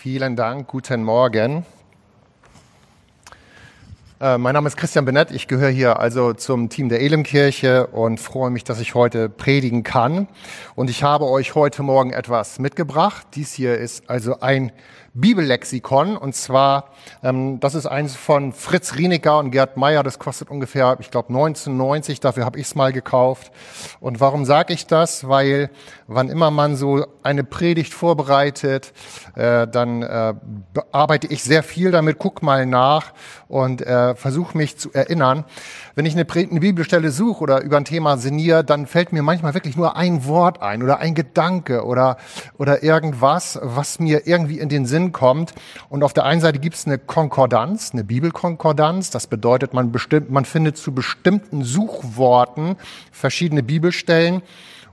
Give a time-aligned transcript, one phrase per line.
[0.00, 1.66] Vielen Dank, guten Morgen.
[4.20, 8.18] Äh, mein Name ist Christian Benett, ich gehöre hier also zum Team der Elemkirche und
[8.18, 10.26] freue mich, dass ich heute predigen kann.
[10.74, 13.28] Und ich habe euch heute Morgen etwas mitgebracht.
[13.34, 14.72] Dies hier ist also ein
[15.14, 16.16] Bibellexikon.
[16.16, 16.90] Und zwar,
[17.22, 20.02] ähm, das ist eins von Fritz Rienecker und Gerd Meyer.
[20.02, 22.20] Das kostet ungefähr, ich glaube, 1990.
[22.20, 23.50] Dafür habe ich es mal gekauft.
[24.00, 25.28] Und warum sage ich das?
[25.28, 25.70] Weil
[26.06, 28.92] wann immer man so eine Predigt vorbereitet,
[29.34, 30.34] äh, dann äh,
[30.92, 33.12] arbeite ich sehr viel damit, guck mal nach
[33.48, 35.44] und äh, versuche mich zu erinnern.
[35.94, 39.54] Wenn ich eine, eine Bibelstelle suche oder über ein Thema sinniere, dann fällt mir manchmal
[39.54, 42.16] wirklich nur ein Wort ein oder ein Gedanke oder,
[42.58, 45.54] oder irgendwas, was mir irgendwie in den Sinn kommt.
[45.88, 49.10] Und auf der einen Seite gibt es eine Konkordanz, eine Bibelkonkordanz.
[49.10, 52.76] Das bedeutet, man, bestimmt, man findet zu bestimmten Suchworten
[53.12, 54.42] verschiedene Bibelstellen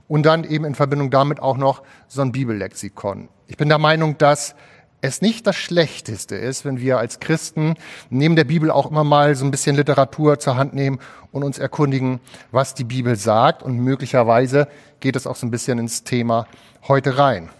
[0.08, 3.28] und dann eben in Verbindung damit auch noch so ein Bibellexikon.
[3.48, 4.54] Ich bin der Meinung, dass
[5.00, 7.74] es nicht das Schlechteste ist, wenn wir als Christen
[8.10, 10.98] neben der Bibel auch immer mal so ein bisschen Literatur zur Hand nehmen
[11.32, 13.62] und uns erkundigen, was die Bibel sagt.
[13.62, 14.68] Und möglicherweise
[15.00, 16.46] geht es auch so ein bisschen ins Thema
[16.88, 17.50] heute rein.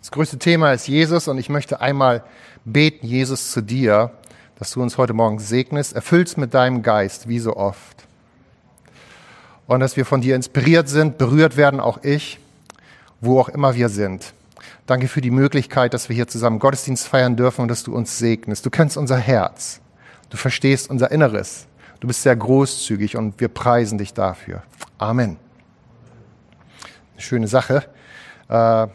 [0.00, 2.24] Das größte Thema ist Jesus und ich möchte einmal
[2.64, 4.12] beten, Jesus, zu dir,
[4.58, 8.06] dass du uns heute Morgen segnest, erfüllst mit deinem Geist, wie so oft.
[9.66, 12.38] Und dass wir von dir inspiriert sind, berührt werden, auch ich,
[13.20, 14.32] wo auch immer wir sind.
[14.90, 18.18] Danke für die Möglichkeit, dass wir hier zusammen Gottesdienst feiern dürfen und dass du uns
[18.18, 18.66] segnest.
[18.66, 19.80] Du kennst unser Herz.
[20.30, 21.68] Du verstehst unser Inneres.
[22.00, 24.64] Du bist sehr großzügig und wir preisen dich dafür.
[24.98, 25.36] Amen.
[27.18, 27.84] Schöne Sache.
[28.48, 28.88] Äh,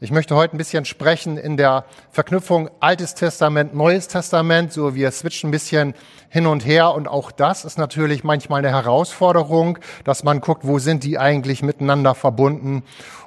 [0.00, 4.72] ich möchte heute ein bisschen sprechen in der Verknüpfung Altes Testament, Neues Testament.
[4.72, 5.94] So, wir switchen ein bisschen
[6.28, 6.92] hin und her.
[6.92, 11.62] Und auch das ist natürlich manchmal eine Herausforderung, dass man guckt, wo sind die eigentlich
[11.62, 12.82] miteinander verbunden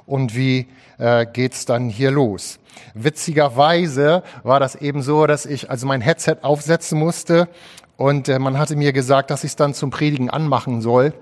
[0.06, 0.68] und wie
[0.98, 2.58] äh, geht's dann hier los.
[2.94, 7.48] Witzigerweise war das eben so, dass ich also mein Headset aufsetzen musste
[7.96, 11.14] und äh, man hatte mir gesagt, dass ich es dann zum Predigen anmachen soll.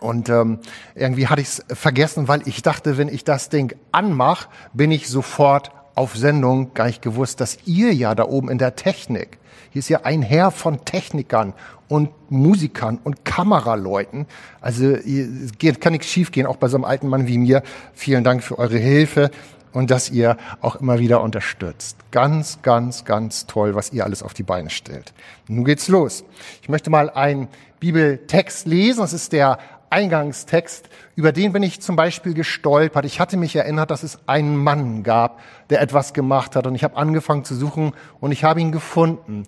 [0.00, 0.60] Und ähm,
[0.94, 5.08] irgendwie hatte ich es vergessen, weil ich dachte, wenn ich das Ding anmache, bin ich
[5.08, 6.74] sofort auf Sendung.
[6.74, 9.38] Gar nicht gewusst, dass ihr ja da oben in der Technik,
[9.72, 11.54] hier ist ja ein Heer von Technikern
[11.88, 14.26] und Musikern und Kameraleuten.
[14.60, 17.62] Also es kann nichts schiefgehen, auch bei so einem alten Mann wie mir.
[17.94, 19.30] Vielen Dank für eure Hilfe
[19.72, 21.96] und dass ihr auch immer wieder unterstützt.
[22.10, 25.12] Ganz, ganz, ganz toll, was ihr alles auf die Beine stellt.
[25.46, 26.24] Nun geht's los.
[26.62, 27.46] Ich möchte mal einen
[27.78, 29.00] Bibeltext lesen.
[29.00, 29.58] Das ist der
[29.90, 33.04] Eingangstext, über den bin ich zum Beispiel gestolpert.
[33.04, 36.84] Ich hatte mich erinnert, dass es einen Mann gab, der etwas gemacht hat und ich
[36.84, 39.46] habe angefangen zu suchen und ich habe ihn gefunden.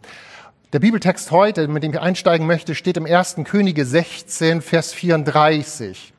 [0.72, 3.36] Der Bibeltext heute, mit dem ich einsteigen möchte, steht im 1.
[3.44, 6.12] Könige 16, Vers 34.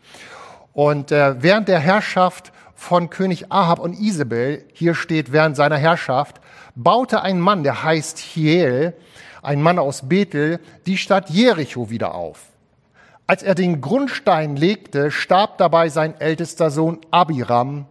[0.73, 6.39] Und äh, während der Herrschaft von König Ahab und Isabel, hier steht während seiner Herrschaft,
[6.75, 8.94] baute ein Mann, der heißt Hiel,
[9.41, 12.52] ein Mann aus Bethel, die Stadt Jericho wieder auf.
[13.25, 17.85] Als er den Grundstein legte, starb dabei sein ältester Sohn Abiram.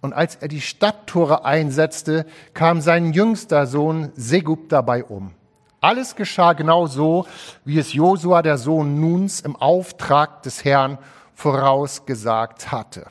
[0.00, 5.32] Und als er die Stadttore einsetzte, kam sein jüngster Sohn Segub dabei um.
[5.80, 7.26] Alles geschah genau so,
[7.64, 10.98] wie es Josua, der Sohn Nuns, im Auftrag des Herrn
[11.34, 13.06] vorausgesagt hatte.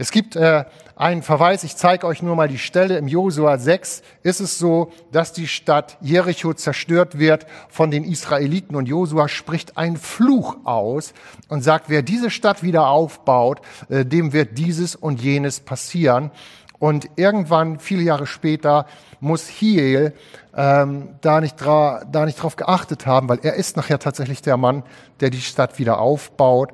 [0.00, 0.64] Es gibt äh,
[0.94, 2.98] einen Verweis, ich zeige euch nur mal die Stelle.
[2.98, 8.76] Im Josua 6 ist es so, dass die Stadt Jericho zerstört wird von den Israeliten
[8.76, 11.14] und Josua spricht einen Fluch aus
[11.48, 16.30] und sagt, wer diese Stadt wieder aufbaut, äh, dem wird dieses und jenes passieren.
[16.78, 18.86] Und irgendwann, viele Jahre später,
[19.18, 20.12] muss Hiel
[20.56, 24.84] ähm, da, nicht da nicht drauf geachtet haben, weil er ist nachher tatsächlich der Mann,
[25.18, 26.70] der die Stadt wieder aufbaut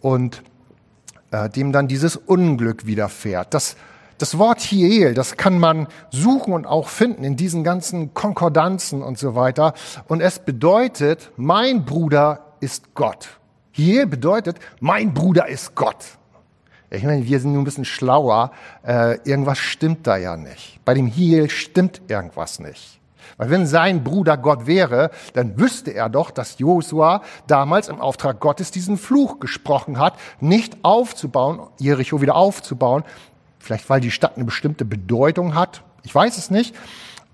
[0.00, 0.44] und
[1.30, 3.54] äh, dem dann dieses Unglück widerfährt.
[3.54, 3.76] Das,
[4.18, 9.18] das Wort Hiel, das kann man suchen und auch finden in diesen ganzen Konkordanzen und
[9.18, 9.74] so weiter.
[10.06, 13.38] Und es bedeutet, mein Bruder ist Gott.
[13.70, 16.04] Hiel bedeutet, mein Bruder ist Gott.
[16.90, 18.50] Ich meine, wir sind nur ein bisschen schlauer.
[18.82, 20.80] Äh, irgendwas stimmt da ja nicht.
[20.84, 22.97] Bei dem Hiel stimmt irgendwas nicht.
[23.36, 28.40] Weil wenn sein Bruder Gott wäre, dann wüsste er doch, dass Josua damals im Auftrag
[28.40, 33.04] Gottes diesen Fluch gesprochen hat, nicht aufzubauen, Jericho wieder aufzubauen.
[33.58, 35.82] Vielleicht weil die Stadt eine bestimmte Bedeutung hat.
[36.02, 36.74] Ich weiß es nicht.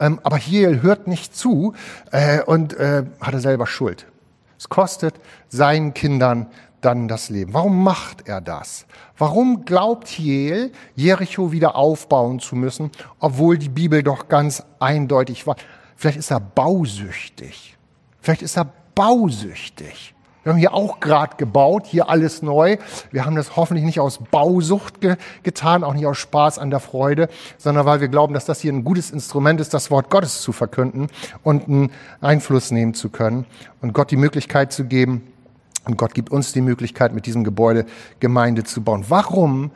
[0.00, 1.74] Ähm, aber Hiel hört nicht zu
[2.10, 4.06] äh, und äh, hatte selber Schuld.
[4.58, 5.14] Es kostet
[5.48, 6.48] seinen Kindern
[6.80, 7.54] dann das Leben.
[7.54, 8.86] Warum macht er das?
[9.16, 15.56] Warum glaubt Hiel, Jericho wieder aufbauen zu müssen, obwohl die Bibel doch ganz eindeutig war?
[16.04, 17.78] Vielleicht ist er bausüchtig.
[18.20, 20.14] Vielleicht ist er bausüchtig.
[20.42, 22.76] Wir haben hier auch gerade gebaut, hier alles neu.
[23.10, 26.80] Wir haben das hoffentlich nicht aus Bausucht ge getan, auch nicht aus Spaß an der
[26.80, 30.42] Freude, sondern weil wir glauben, dass das hier ein gutes Instrument ist, das Wort Gottes
[30.42, 31.06] zu verkünden
[31.42, 31.90] und einen
[32.20, 33.46] Einfluss nehmen zu können
[33.80, 35.32] und Gott die Möglichkeit zu geben.
[35.86, 37.86] Und Gott gibt uns die Möglichkeit, mit diesem Gebäude
[38.20, 39.06] Gemeinde zu bauen.
[39.08, 39.70] Warum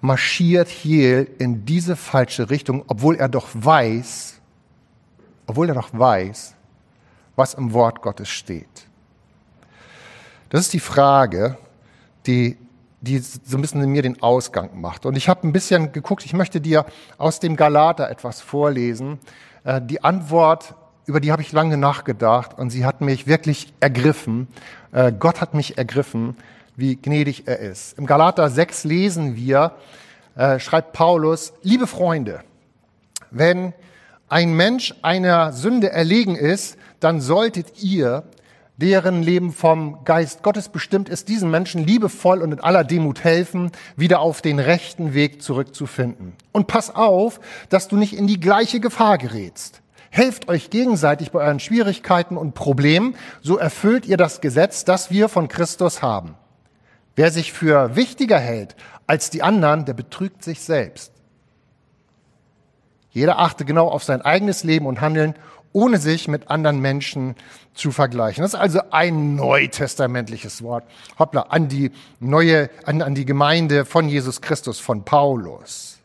[0.00, 4.40] marschiert Hiel in diese falsche Richtung, obwohl er doch weiß,
[5.46, 6.54] obwohl er doch weiß,
[7.36, 8.86] was im Wort Gottes steht?
[10.50, 11.56] Das ist die Frage,
[12.26, 12.56] die,
[13.00, 15.04] die so ein bisschen in mir den Ausgang macht.
[15.04, 16.86] Und ich habe ein bisschen geguckt, ich möchte dir
[17.18, 19.18] aus dem Galater etwas vorlesen.
[19.64, 20.74] Äh, die Antwort,
[21.06, 24.48] über die habe ich lange nachgedacht und sie hat mich wirklich ergriffen.
[24.92, 26.36] Äh, Gott hat mich ergriffen,
[26.76, 27.98] wie gnädig er ist.
[27.98, 29.72] Im Galater 6 lesen wir,
[30.36, 32.42] äh, schreibt Paulus, liebe Freunde,
[33.30, 33.72] wenn
[34.28, 38.24] ein Mensch einer Sünde erlegen ist, dann solltet ihr
[38.76, 43.70] deren Leben vom Geist Gottes bestimmt ist, diesen Menschen liebevoll und in aller Demut helfen,
[43.96, 46.32] wieder auf den rechten Weg zurückzufinden.
[46.52, 49.80] Und pass auf, dass du nicht in die gleiche Gefahr gerätst.
[50.10, 55.28] Helft euch gegenseitig bei euren Schwierigkeiten und Problemen, so erfüllt ihr das Gesetz, das wir
[55.28, 56.34] von Christus haben.
[57.16, 58.74] Wer sich für wichtiger hält
[59.06, 61.13] als die anderen, der betrügt sich selbst.
[63.14, 65.34] Jeder achte genau auf sein eigenes Leben und Handeln
[65.72, 67.34] ohne sich mit anderen Menschen
[67.74, 68.42] zu vergleichen.
[68.42, 70.84] Das ist also ein neutestamentliches Wort.
[71.18, 71.90] Hoppla, an die
[72.20, 75.98] neue, an, an die Gemeinde von Jesus Christus, von Paulus.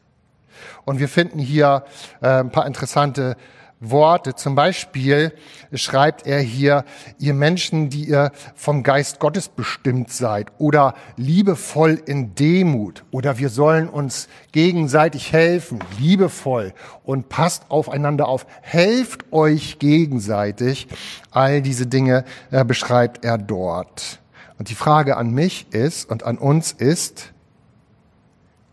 [0.86, 1.84] Und wir finden hier
[2.22, 3.38] äh, ein paar interessante
[3.80, 4.36] Worte.
[4.36, 5.34] Zum Beispiel
[5.74, 6.84] schreibt er hier,
[7.18, 13.50] ihr Menschen, die ihr vom Geist Gottes bestimmt seid oder liebevoll in Demut oder wir
[13.50, 16.74] sollen uns gegenseitig helfen, liebevoll
[17.04, 20.88] und passt aufeinander auf, helft euch gegenseitig.
[21.31, 24.20] All diese Dinge äh, beschreibt er dort.
[24.58, 27.31] Und die Frage an mich ist und an uns ist,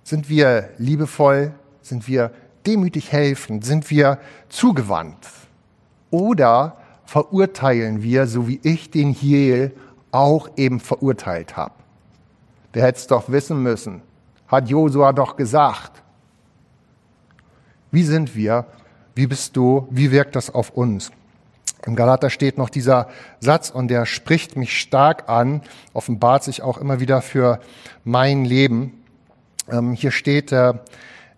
[0.02, 2.32] sind wir liebevoll, sind wir
[2.66, 3.62] demütig helfen?
[3.62, 4.18] Sind wir
[4.48, 5.28] zugewandt?
[6.10, 9.72] Oder verurteilen wir, so wie ich den Hiel
[10.10, 11.74] auch eben verurteilt habe?
[12.74, 14.02] Der hätte es doch wissen müssen.
[14.48, 16.02] Hat Josua doch gesagt.
[17.90, 18.66] Wie sind wir?
[19.14, 19.88] Wie bist du?
[19.90, 21.10] Wie wirkt das auf uns?
[21.86, 23.08] Im Galater steht noch dieser
[23.40, 27.60] Satz und der spricht mich stark an, offenbart sich auch immer wieder für
[28.04, 29.04] mein Leben.
[29.70, 30.74] Ähm, hier steht, äh,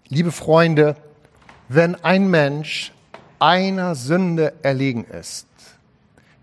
[0.08, 0.96] liebe Freunde,
[1.68, 2.92] wenn ein Mensch
[3.38, 5.46] einer Sünde erlegen ist.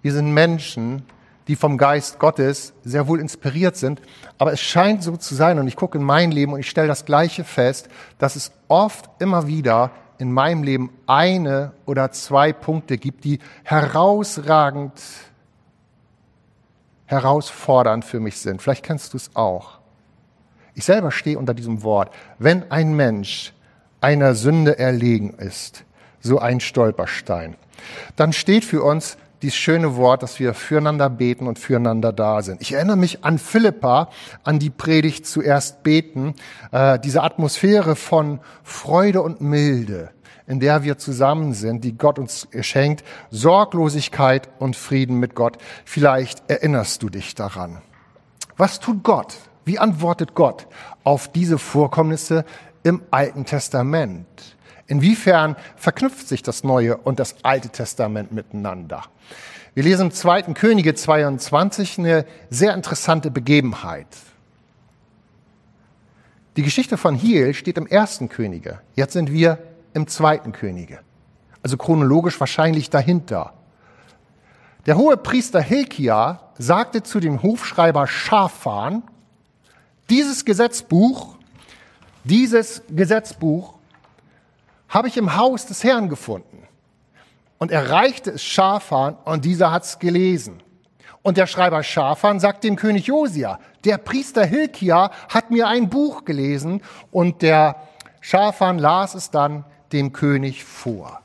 [0.02, 1.04] Wir sind Menschen,
[1.48, 4.02] die vom Geist Gottes sehr wohl inspiriert sind,
[4.38, 6.88] aber es scheint so zu sein, und ich gucke in mein Leben und ich stelle
[6.88, 12.98] das Gleiche fest, dass es oft immer wieder in meinem Leben eine oder zwei Punkte
[12.98, 14.94] gibt, die herausragend,
[17.06, 18.62] herausfordernd für mich sind.
[18.62, 19.80] Vielleicht kennst du es auch.
[20.74, 22.12] Ich selber stehe unter diesem Wort.
[22.40, 23.54] Wenn ein Mensch
[24.06, 25.84] einer Sünde erlegen ist,
[26.22, 27.56] so ein Stolperstein,
[28.16, 32.62] dann steht für uns dieses schöne Wort, dass wir füreinander beten und füreinander da sind.
[32.62, 34.10] Ich erinnere mich an Philippa,
[34.44, 36.36] an die Predigt zuerst beten,
[36.72, 40.12] äh, diese Atmosphäre von Freude und Milde,
[40.46, 45.58] in der wir zusammen sind, die Gott uns schenkt, Sorglosigkeit und Frieden mit Gott.
[45.84, 47.82] Vielleicht erinnerst du dich daran.
[48.56, 49.34] Was tut Gott?
[49.66, 50.68] Wie antwortet Gott
[51.04, 52.46] auf diese Vorkommnisse
[52.86, 54.28] im Alten Testament.
[54.88, 59.04] Inwiefern verknüpft sich das Neue und das Alte Testament miteinander?
[59.74, 60.54] Wir lesen im 2.
[60.54, 64.08] Könige 22 eine sehr interessante Begebenheit.
[66.56, 68.80] Die Geschichte von Hiel steht im ersten Könige.
[68.96, 69.58] Jetzt sind wir
[69.94, 71.00] im zweiten Könige.
[71.64, 73.54] Also chronologisch wahrscheinlich dahinter.
[74.86, 79.02] Der hohe Priester Hilkia sagte zu dem Hofschreiber Schafan,
[80.12, 81.35] dieses Gesetzbuch
[82.26, 83.76] dieses Gesetzbuch
[84.90, 86.68] habe ich im Haus des Herrn gefunden.
[87.58, 90.62] Und er reichte es Schafan und dieser hat es gelesen.
[91.22, 96.26] Und der Schreiber Schafan sagt dem König Josia, der Priester Hilkia hat mir ein Buch
[96.26, 97.78] gelesen und der
[98.22, 101.22] Schafan las es dann dem König vor.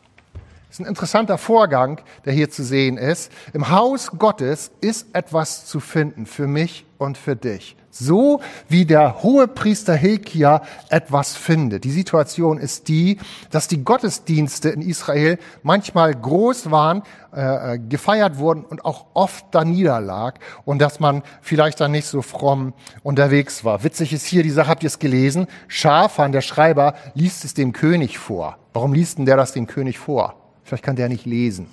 [0.68, 3.32] Das ist ein interessanter Vorgang, der hier zu sehen ist.
[3.52, 7.76] Im Haus Gottes ist etwas zu finden für mich und für dich.
[7.90, 11.82] So wie der hohe Priester Hilkia etwas findet.
[11.82, 13.18] Die Situation ist die,
[13.50, 17.02] dass die Gottesdienste in Israel manchmal groß waren,
[17.34, 22.06] äh, äh, gefeiert wurden und auch oft da niederlag und dass man vielleicht dann nicht
[22.06, 23.82] so fromm unterwegs war.
[23.82, 27.72] Witzig ist hier, die Sache habt ihr es gelesen, Schafan, der Schreiber, liest es dem
[27.72, 28.56] König vor.
[28.72, 30.36] Warum liest denn der das dem König vor?
[30.62, 31.66] Vielleicht kann der nicht lesen.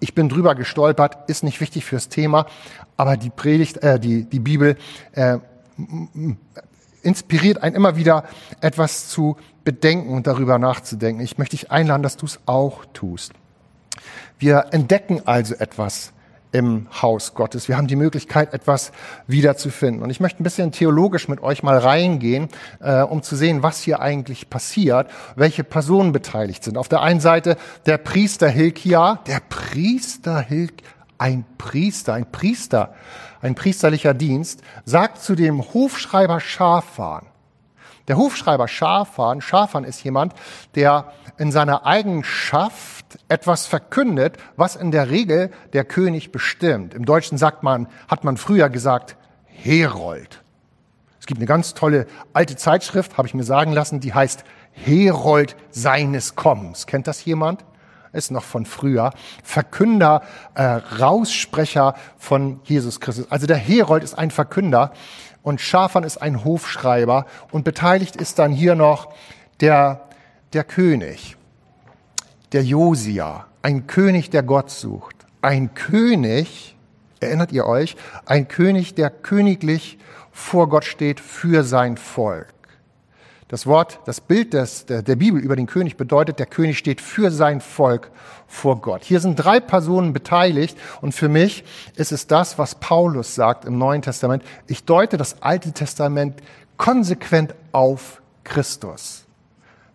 [0.00, 2.46] Ich bin drüber gestolpert, ist nicht wichtig fürs Thema,
[2.96, 4.76] aber die Predigt, äh, die, die Bibel
[5.12, 5.38] äh,
[7.02, 8.24] inspiriert einen immer wieder
[8.60, 11.22] etwas zu bedenken und darüber nachzudenken.
[11.22, 13.32] Ich möchte dich einladen, dass du es auch tust.
[14.38, 16.12] Wir entdecken also etwas
[16.52, 17.68] im Haus Gottes.
[17.68, 18.92] Wir haben die Möglichkeit, etwas
[19.26, 20.02] wiederzufinden.
[20.02, 22.48] Und ich möchte ein bisschen theologisch mit euch mal reingehen,
[22.80, 26.78] äh, um zu sehen, was hier eigentlich passiert, welche Personen beteiligt sind.
[26.78, 30.86] Auf der einen Seite der Priester Hilkia, der Priester Hilkia,
[31.18, 32.94] ein Priester, ein Priester,
[33.40, 37.26] ein priesterlicher Dienst, sagt zu dem Hofschreiber Schafan,
[38.08, 40.32] der Hofschreiber Schafan, Schafan ist jemand,
[40.74, 42.95] der in seiner Eigenschaft
[43.28, 46.94] etwas verkündet, was in der Regel der König bestimmt.
[46.94, 50.42] Im Deutschen sagt man, hat man früher gesagt, Herold.
[51.18, 55.56] Es gibt eine ganz tolle alte Zeitschrift, habe ich mir sagen lassen, die heißt Herold
[55.70, 56.86] seines Kommens.
[56.86, 57.64] Kennt das jemand?
[58.12, 59.10] Ist noch von früher.
[59.42, 60.22] Verkünder,
[60.54, 63.30] äh, Raussprecher von Jesus Christus.
[63.30, 64.92] Also der Herold ist ein Verkünder
[65.42, 69.12] und Schafan ist ein Hofschreiber und beteiligt ist dann hier noch
[69.60, 70.08] der,
[70.52, 71.36] der König,
[72.52, 76.76] der Josia, ein König, der Gott sucht, ein König,
[77.20, 79.98] erinnert ihr euch, ein König, der königlich
[80.32, 82.52] vor Gott steht für sein Volk.
[83.48, 87.00] Das Wort, das Bild des, der, der, Bibel über den König bedeutet, der König steht
[87.00, 88.10] für sein Volk
[88.48, 89.04] vor Gott.
[89.04, 91.62] Hier sind drei Personen beteiligt und für mich
[91.94, 94.42] ist es das, was Paulus sagt im Neuen Testament.
[94.66, 96.42] Ich deute das Alte Testament
[96.76, 99.25] konsequent auf Christus.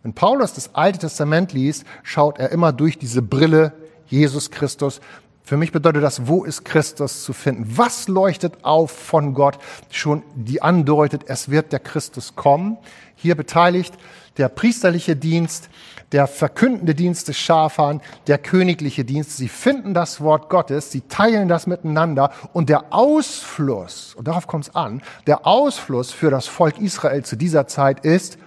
[0.03, 3.74] Wenn Paulus das Alte Testament liest, schaut er immer durch diese Brille
[4.08, 5.00] Jesus Christus.
[5.43, 7.65] Für mich bedeutet das, wo ist Christus zu finden?
[7.75, 9.58] Was leuchtet auf von Gott
[9.89, 12.77] schon, die andeutet, es wird der Christus kommen?
[13.15, 13.93] Hier beteiligt
[14.38, 15.70] der priesterliche Dienst,
[16.12, 19.38] der verkündende Dienst des Schafan, der königliche Dienst.
[19.38, 24.65] Sie finden das Wort Gottes, sie teilen das miteinander und der Ausfluss, und darauf kommt
[24.67, 28.38] es an, der Ausfluss für das Volk Israel zu dieser Zeit ist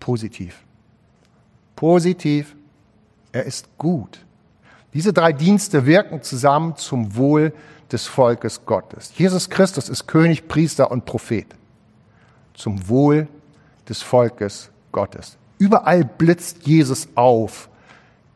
[0.00, 0.63] positiv.
[1.84, 2.56] Positiv.
[3.30, 4.24] Er ist gut.
[4.94, 7.52] Diese drei Dienste wirken zusammen zum Wohl
[7.92, 9.12] des Volkes Gottes.
[9.16, 11.44] Jesus Christus ist König, Priester und Prophet.
[12.54, 13.28] Zum Wohl
[13.86, 15.36] des Volkes Gottes.
[15.58, 17.68] Überall blitzt Jesus auf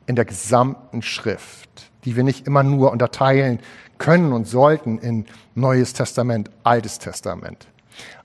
[0.05, 3.61] in der gesamten Schrift, die wir nicht immer nur unterteilen
[3.97, 5.25] können und sollten in
[5.55, 7.67] Neues Testament, Altes Testament.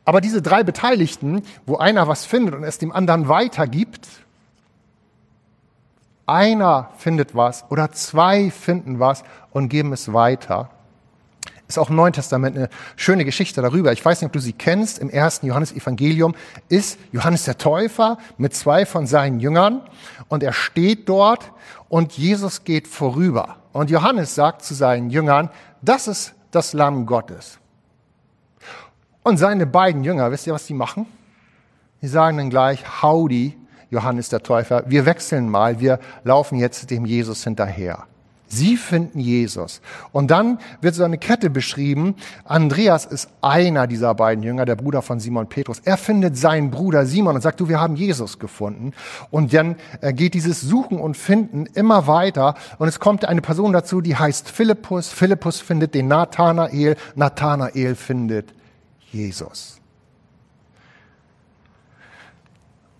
[0.03, 4.10] Aber diese drei Beteiligten, wo einer was findet und es dem anderen weitergibt,
[6.25, 10.70] einer findet was oder zwei finden was und geben es weiter,
[11.68, 13.92] ist auch im Neuen Testament eine schöne Geschichte darüber.
[13.92, 15.00] Ich weiß nicht, ob du sie kennst.
[15.00, 16.36] Im ersten Johannesevangelium
[16.70, 19.82] ist Johannes der Täufer mit zwei von seinen Jüngern
[20.27, 21.51] und er steht dort
[21.89, 23.58] und Jesus geht vorüber.
[23.72, 25.50] Und Johannes sagt zu seinen Jüngern,
[25.82, 27.60] das ist das Lamm Gottes.
[29.24, 31.06] Und seine beiden Jünger, wisst ihr, was die machen?
[32.01, 33.58] Die sagen dann gleich, Howdy,
[33.93, 38.05] Johannes der Täufer, wir wechseln mal, wir laufen jetzt dem Jesus hinterher.
[38.53, 39.81] Sie finden Jesus.
[40.12, 42.15] Und dann wird so eine Kette beschrieben.
[42.45, 45.79] Andreas ist einer dieser beiden Jünger, der Bruder von Simon Petrus.
[45.83, 48.91] Er findet seinen Bruder Simon und sagt, du, wir haben Jesus gefunden.
[49.31, 52.53] Und dann äh, geht dieses Suchen und Finden immer weiter.
[52.77, 55.09] Und es kommt eine Person dazu, die heißt Philippus.
[55.09, 56.95] Philippus findet den Nathanael.
[57.15, 58.53] Nathanael findet
[59.12, 59.79] Jesus.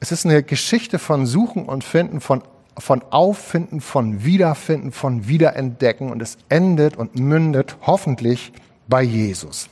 [0.03, 2.43] Es ist eine Geschichte von Suchen und Finden, von
[2.77, 8.51] von Auffinden, von Wiederfinden, von Wiederentdecken und es endet und mündet hoffentlich
[8.89, 9.69] bei Jesus.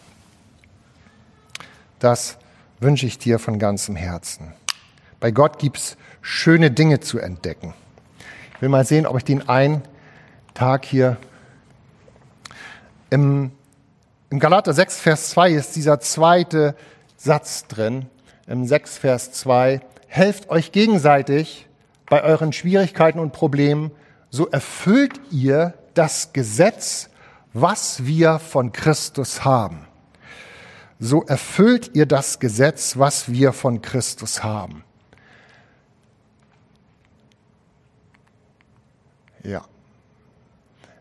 [2.00, 2.38] Das
[2.80, 4.54] wünsche ich dir von ganzem Herzen.
[5.20, 7.74] Bei Gott gibt es schöne Dinge zu entdecken.
[8.56, 9.82] Ich will mal sehen, ob ich den einen
[10.54, 11.18] Tag hier
[13.10, 13.52] im,
[14.30, 16.74] im Galater 6, Vers 2 ist dieser zweite
[17.18, 18.06] Satz drin.
[18.48, 19.82] Im 6, Vers 2.
[20.14, 21.70] Helft euch gegenseitig,
[22.10, 23.92] bei euren Schwierigkeiten und Problemen,
[24.30, 27.10] so erfüllt ihr das Gesetz,
[27.54, 29.88] was wir von Christus haben.
[31.00, 34.84] So erfüllt ihr das Gesetz, was wir von Christus haben.
[39.46, 39.64] Ja.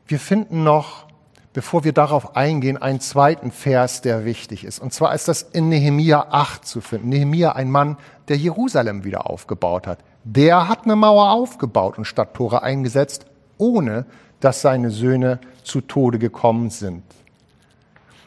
[0.07, 1.09] Wir finden noch,
[1.52, 4.79] bevor wir darauf eingehen, einen zweiten Vers, der wichtig ist.
[4.79, 7.09] Und zwar ist das in Nehemia 8 zu finden.
[7.09, 7.97] Nehemia, ein Mann,
[8.30, 13.26] der Jerusalem wieder aufgebaut hat der hat eine Mauer aufgebaut und Stadttore eingesetzt,
[13.58, 14.06] ohne
[14.40, 17.02] dass seine Söhne zu Tode gekommen sind.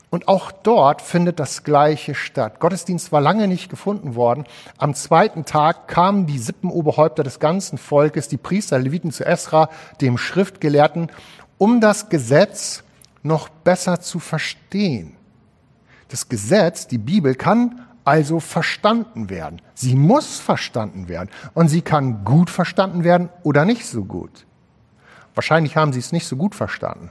[0.09, 2.59] Und auch dort findet das Gleiche statt.
[2.59, 4.45] Gottesdienst war lange nicht gefunden worden.
[4.77, 9.69] Am zweiten Tag kamen die Sippenoberhäupter des ganzen Volkes, die Priester, Leviten zu Esra,
[10.01, 11.11] dem Schriftgelehrten,
[11.57, 12.83] um das Gesetz
[13.23, 15.15] noch besser zu verstehen.
[16.09, 19.61] Das Gesetz, die Bibel, kann also verstanden werden.
[19.75, 21.29] Sie muss verstanden werden.
[21.53, 24.45] Und sie kann gut verstanden werden oder nicht so gut.
[25.35, 27.09] Wahrscheinlich haben sie es nicht so gut verstanden.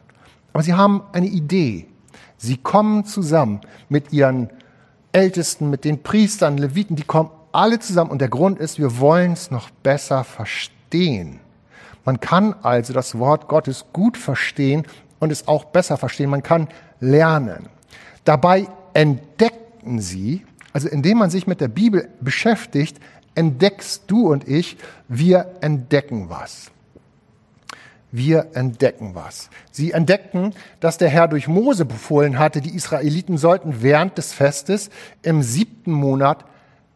[0.52, 1.88] Aber sie haben eine Idee.
[2.36, 4.50] Sie kommen zusammen mit ihren
[5.12, 8.10] Ältesten, mit den Priestern, Leviten, die kommen alle zusammen.
[8.10, 11.40] Und der Grund ist, wir wollen es noch besser verstehen.
[12.04, 14.84] Man kann also das Wort Gottes gut verstehen
[15.20, 16.30] und es auch besser verstehen.
[16.30, 16.68] Man kann
[17.00, 17.68] lernen.
[18.24, 22.98] Dabei entdeckten sie, also indem man sich mit der Bibel beschäftigt,
[23.34, 24.76] entdeckst du und ich,
[25.08, 26.70] wir entdecken was.
[28.10, 29.48] Wir entdecken was.
[29.70, 34.90] Sie entdeckten, dass der Herr durch Mose befohlen hatte, die Israeliten sollten während des Festes
[35.22, 36.44] im siebten Monat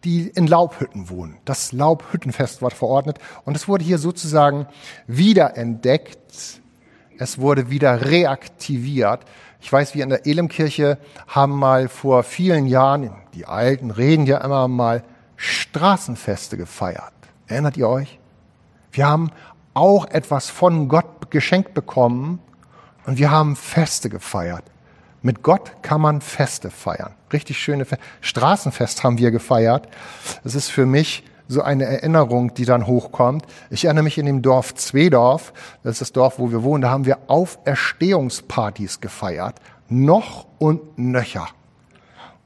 [0.07, 1.39] die in Laubhütten wohnen.
[1.45, 4.67] Das Laubhüttenfest war verordnet und es wurde hier sozusagen
[5.09, 6.61] wiederentdeckt.
[7.19, 9.25] Es wurde wieder reaktiviert.
[9.67, 10.97] Ich weiß, wir in der Elemkirche
[11.27, 15.03] haben mal vor vielen Jahren, die Alten reden ja immer mal,
[15.35, 17.13] Straßenfeste gefeiert.
[17.49, 18.21] Erinnert ihr euch?
[18.93, 19.33] Wir haben
[19.75, 22.39] auch etwas von Gott geschenkt bekommen
[23.07, 24.63] und wir haben Feste gefeiert.
[25.21, 27.17] Mit Gott kann man Feste feiern.
[27.33, 28.05] Richtig schöne Feste.
[28.21, 29.89] Straßenfest haben wir gefeiert.
[30.45, 33.47] Das ist für mich so eine Erinnerung, die dann hochkommt.
[33.71, 36.91] Ich erinnere mich in dem Dorf Zwedorf, das ist das Dorf, wo wir wohnen, da
[36.91, 39.57] haben wir Auferstehungspartys gefeiert.
[39.89, 41.49] Noch und nöcher.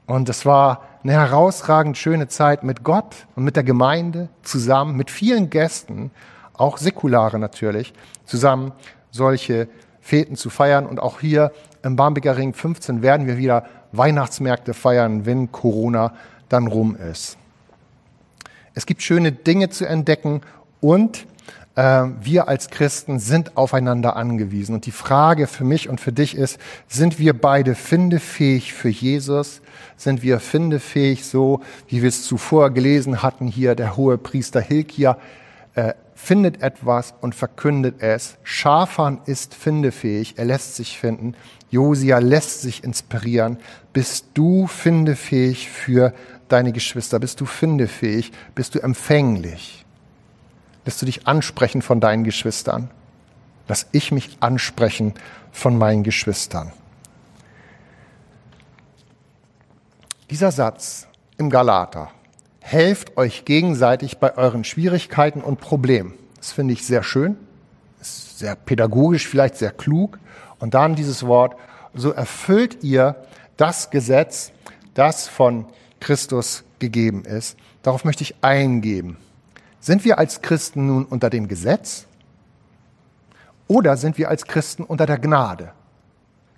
[0.05, 5.09] Und es war eine herausragend schöne Zeit mit Gott und mit der Gemeinde zusammen, mit
[5.09, 6.11] vielen Gästen,
[6.53, 7.93] auch säkulare natürlich,
[8.25, 8.71] zusammen
[9.09, 9.67] solche
[9.99, 10.85] Feten zu feiern.
[10.85, 11.51] Und auch hier
[11.83, 16.13] im Barmbeker Ring 15 werden wir wieder Weihnachtsmärkte feiern, wenn Corona
[16.49, 17.37] dann rum ist.
[18.73, 20.41] Es gibt schöne Dinge zu entdecken
[20.79, 21.25] und
[21.75, 24.75] äh, wir als Christen sind aufeinander angewiesen.
[24.75, 29.61] Und die Frage für mich und für dich ist, sind wir beide findefähig für Jesus?
[29.97, 35.17] Sind wir findefähig so, wie wir es zuvor gelesen hatten hier, der hohe Priester Hilkia
[35.75, 38.37] äh, findet etwas und verkündet es.
[38.43, 41.35] Schafan ist findefähig, er lässt sich finden.
[41.71, 43.57] Josia lässt sich inspirieren.
[43.93, 46.13] Bist du findefähig für
[46.51, 47.19] deine Geschwister?
[47.19, 48.31] Bist du findefähig?
[48.55, 49.85] Bist du empfänglich?
[50.85, 52.89] Lässt du dich ansprechen von deinen Geschwistern?
[53.67, 55.13] Lass ich mich ansprechen
[55.51, 56.71] von meinen Geschwistern.
[60.29, 62.09] Dieser Satz im Galater,
[62.61, 66.13] helft euch gegenseitig bei euren Schwierigkeiten und Problemen.
[66.37, 67.37] Das finde ich sehr schön,
[67.99, 70.19] ist sehr pädagogisch, vielleicht sehr klug.
[70.59, 71.55] Und dann dieses Wort,
[71.93, 73.15] so erfüllt ihr
[73.57, 74.51] das Gesetz,
[74.93, 75.65] das von
[76.01, 77.57] Christus gegeben ist.
[77.83, 79.15] Darauf möchte ich eingeben.
[79.79, 82.05] Sind wir als Christen nun unter dem Gesetz
[83.67, 85.71] oder sind wir als Christen unter der Gnade?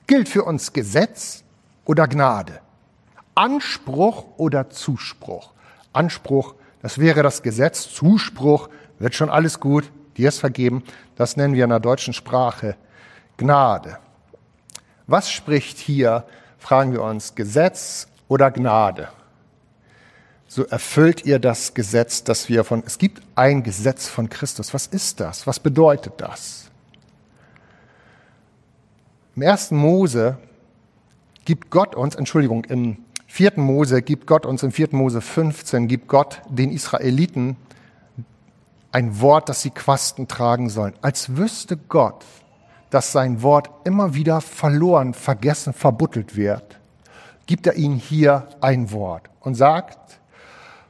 [0.08, 1.44] Gilt für uns Gesetz
[1.86, 2.60] oder Gnade?
[3.36, 5.52] Anspruch oder Zuspruch?
[5.94, 7.94] Anspruch, das wäre das Gesetz.
[7.94, 10.84] Zuspruch, wird schon alles gut, dir ist vergeben.
[11.16, 12.76] Das nennen wir in der deutschen Sprache
[13.38, 14.00] Gnade.
[15.08, 16.26] Was spricht hier,
[16.58, 19.10] fragen wir uns, Gesetz oder Gnade?
[20.56, 24.72] So erfüllt ihr das Gesetz, das wir von, es gibt ein Gesetz von Christus.
[24.72, 25.48] Was ist das?
[25.48, 26.70] Was bedeutet das?
[29.36, 30.38] Im ersten Mose
[31.44, 36.08] gibt Gott uns, Entschuldigung, im vierten Mose gibt Gott uns, im vierten Mose 15 gibt
[36.08, 37.58] Gott den Israeliten
[38.92, 40.94] ein Wort, das sie Quasten tragen sollen.
[41.02, 42.24] Als wüsste Gott,
[42.92, 46.80] dass sein Wort immer wieder verloren, vergessen, verbuttelt wird,
[47.48, 50.20] gibt er ihnen hier ein Wort und sagt,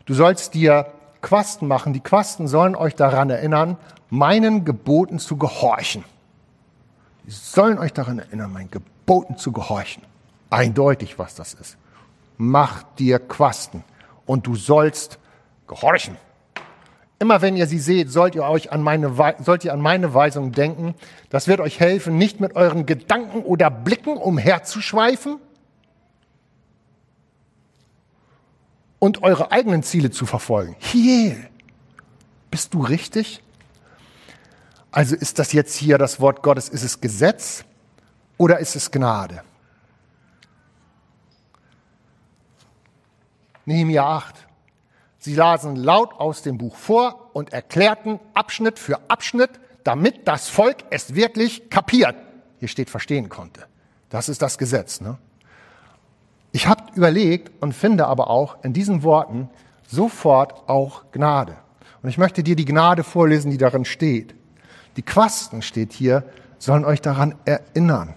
[0.05, 0.87] du sollst dir
[1.21, 1.93] Quasten machen.
[1.93, 3.77] Die Quasten sollen euch daran erinnern,
[4.09, 6.03] meinen Geboten zu gehorchen.
[7.25, 10.03] Sie sollen euch daran erinnern, meinen Geboten zu gehorchen.
[10.49, 11.77] Eindeutig, was das ist
[12.37, 13.83] mach dir Quasten
[14.25, 15.19] und du sollst
[15.67, 16.17] gehorchen.
[17.19, 20.51] Immer wenn ihr sie seht, sollt ihr euch an meine, sollt ihr an meine Weisung
[20.51, 20.93] denken.
[21.29, 25.37] Das wird euch helfen, nicht mit euren Gedanken oder Blicken umherzuschweifen
[29.03, 30.77] und eure eigenen Ziele zu verfolgen.
[30.79, 31.35] Hier,
[32.49, 33.43] bist du richtig?
[34.91, 37.65] Also ist das jetzt hier das Wort Gottes, ist es Gesetz
[38.37, 39.43] oder ist es Gnade?
[43.65, 44.35] Nehemiah 8.
[45.19, 49.51] Sie lasen laut aus dem Buch vor und erklärten Abschnitt für Abschnitt,
[49.83, 52.15] damit das Volk es wirklich kapiert.
[52.59, 53.65] Hier steht verstehen konnte.
[54.09, 55.01] Das ist das Gesetz.
[55.01, 55.17] Ne?
[56.55, 59.49] Ich habe überlegt und finde aber auch in diesen Worten
[59.87, 61.57] sofort auch Gnade.
[62.03, 64.35] Und ich möchte dir die Gnade vorlesen, die darin steht.
[64.95, 66.23] Die Quasten steht hier,
[66.59, 68.13] sollen euch daran erinnern.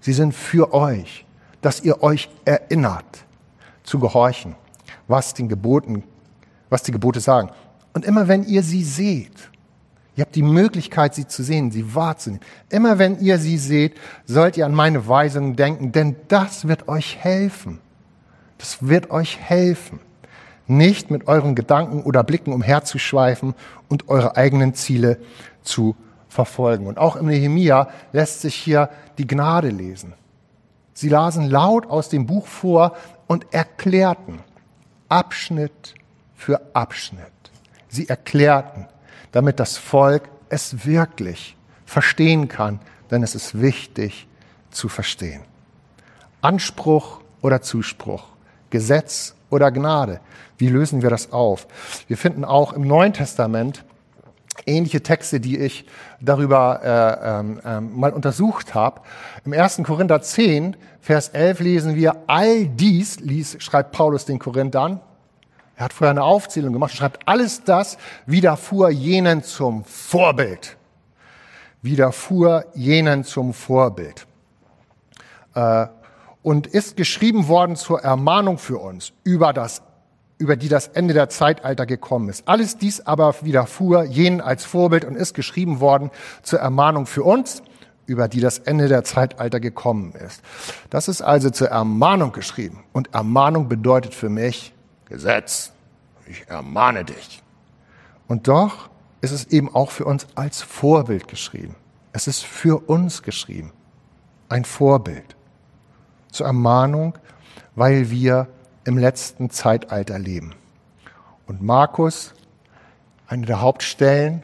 [0.00, 1.26] Sie sind für euch,
[1.60, 3.24] dass ihr euch erinnert,
[3.82, 4.54] zu gehorchen,
[5.08, 6.04] was den Geboten,
[6.70, 7.50] was die Gebote sagen.
[7.92, 9.50] Und immer wenn ihr sie seht,
[10.18, 12.44] ihr habt die Möglichkeit, sie zu sehen, sie wahrzunehmen.
[12.70, 13.94] Immer wenn ihr sie seht,
[14.26, 17.78] sollt ihr an meine Weisungen denken, denn das wird euch helfen.
[18.58, 20.00] Das wird euch helfen,
[20.66, 23.54] nicht mit euren Gedanken oder Blicken umherzuschweifen
[23.88, 25.18] und eure eigenen Ziele
[25.62, 25.94] zu
[26.28, 26.88] verfolgen.
[26.88, 30.14] Und auch im Nehemia lässt sich hier die Gnade lesen.
[30.94, 32.96] Sie lasen laut aus dem Buch vor
[33.28, 34.40] und erklärten
[35.08, 35.94] Abschnitt
[36.34, 37.22] für Abschnitt.
[37.86, 38.88] Sie erklärten,
[39.32, 44.26] damit das Volk es wirklich verstehen kann, denn es ist wichtig
[44.70, 45.42] zu verstehen.
[46.40, 48.24] Anspruch oder Zuspruch,
[48.70, 50.20] Gesetz oder Gnade.
[50.58, 51.66] Wie lösen wir das auf?
[52.06, 53.84] Wir finden auch im Neuen Testament
[54.66, 55.86] ähnliche Texte, die ich
[56.20, 59.00] darüber äh, ähm mal untersucht habe.
[59.44, 59.82] Im 1.
[59.84, 65.00] Korinther 10, Vers 11 lesen wir, all dies, ließ, schreibt Paulus den Korinthern,
[65.78, 70.76] er hat vorher eine Aufzählung gemacht, schreibt, alles das widerfuhr jenen zum Vorbild.
[71.82, 74.26] Widerfuhr jenen zum Vorbild.
[75.54, 75.86] Äh,
[76.42, 79.82] und ist geschrieben worden zur Ermahnung für uns über das
[80.38, 82.46] über die das Ende der Zeitalter gekommen ist.
[82.46, 86.10] Alles dies aber widerfuhr jenen als Vorbild und ist geschrieben worden
[86.42, 87.62] zur Ermahnung für uns,
[88.06, 90.40] über die das Ende der Zeitalter gekommen ist.
[90.90, 92.84] Das ist also zur Ermahnung geschrieben.
[92.92, 94.74] Und Ermahnung bedeutet für mich
[95.08, 95.72] Gesetz.
[96.26, 97.42] Ich ermahne dich.
[98.26, 98.90] Und doch
[99.20, 101.74] ist es eben auch für uns als Vorbild geschrieben.
[102.12, 103.72] Es ist für uns geschrieben.
[104.48, 105.36] Ein Vorbild.
[106.30, 107.14] Zur Ermahnung,
[107.74, 108.48] weil wir
[108.84, 110.54] im letzten Zeitalter leben.
[111.46, 112.34] Und Markus,
[113.26, 114.42] eine der Hauptstellen,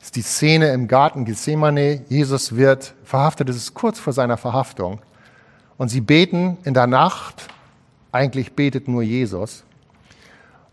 [0.00, 2.04] ist die Szene im Garten Gethsemane.
[2.08, 5.00] Jesus wird verhaftet, es ist kurz vor seiner Verhaftung.
[5.78, 7.48] Und sie beten in der Nacht,
[8.14, 9.64] eigentlich betet nur Jesus.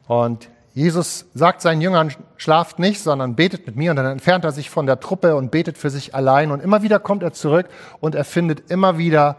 [0.08, 3.92] Und Jesus sagt seinen Jüngern, schlaft nicht, sondern betet mit mir.
[3.92, 6.52] Und dann entfernt er sich von der Truppe und betet für sich allein.
[6.52, 7.68] Und immer wieder kommt er zurück
[8.00, 9.36] und er findet immer wieder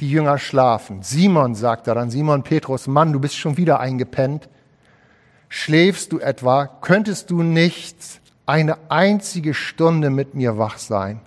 [0.00, 1.02] die Jünger schlafen.
[1.02, 4.48] Simon sagt er dann, Simon Petrus, Mann, du bist schon wieder eingepennt.
[5.48, 6.66] Schläfst du etwa?
[6.66, 7.96] Könntest du nicht
[8.46, 11.20] eine einzige Stunde mit mir wach sein?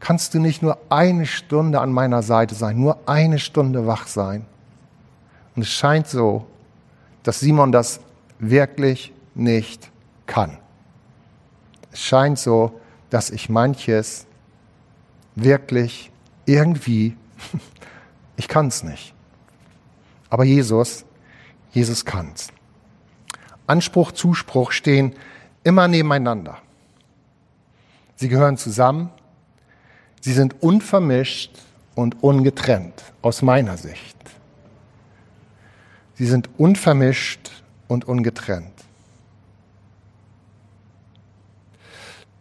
[0.00, 4.44] Kannst du nicht nur eine Stunde an meiner Seite sein, nur eine Stunde wach sein?
[5.56, 6.46] Und es scheint so,
[7.22, 8.00] dass Simon das
[8.38, 9.90] wirklich nicht
[10.26, 10.58] kann.
[11.92, 14.26] Es scheint so, dass ich manches
[15.36, 16.10] wirklich
[16.46, 17.16] irgendwie
[18.36, 19.14] Ich kann es nicht.
[20.30, 21.04] Aber Jesus,
[21.72, 22.48] Jesus kann's.
[23.66, 25.14] Anspruch, Zuspruch stehen
[25.62, 26.58] immer nebeneinander.
[28.16, 29.10] Sie gehören zusammen.
[30.20, 31.52] Sie sind unvermischt
[31.94, 34.16] und ungetrennt aus meiner Sicht.
[36.16, 37.50] Sie sind unvermischt
[37.88, 38.72] und ungetrennt.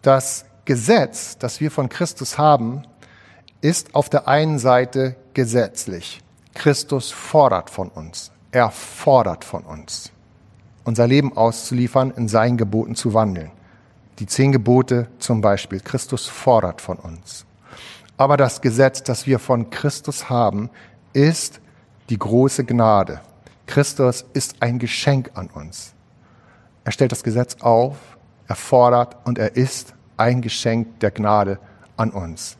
[0.01, 2.83] Das Gesetz, das wir von Christus haben,
[3.61, 6.21] ist auf der einen Seite gesetzlich.
[6.53, 8.31] Christus fordert von uns.
[8.51, 10.11] Er fordert von uns,
[10.83, 13.51] unser Leben auszuliefern, in seinen Geboten zu wandeln.
[14.19, 15.79] Die zehn Gebote zum Beispiel.
[15.79, 17.45] Christus fordert von uns.
[18.15, 20.69] Aber das Gesetz, das wir von Christus haben,
[21.13, 21.59] ist
[22.09, 23.21] die große Gnade.
[23.65, 25.93] Christus ist ein Geschenk an uns.
[26.83, 27.97] Er stellt das Gesetz auf,
[28.47, 31.59] er fordert und er ist ein Geschenk der Gnade
[31.97, 32.57] an uns.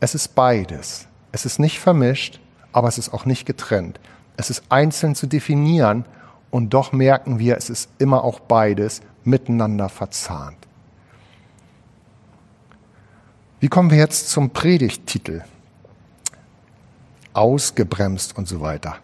[0.00, 1.06] Es ist beides.
[1.32, 2.40] Es ist nicht vermischt,
[2.72, 4.00] aber es ist auch nicht getrennt.
[4.36, 6.04] Es ist einzeln zu definieren
[6.50, 10.56] und doch merken wir, es ist immer auch beides miteinander verzahnt.
[13.60, 15.42] Wie kommen wir jetzt zum Predigttitel?
[17.32, 18.96] Ausgebremst und so weiter.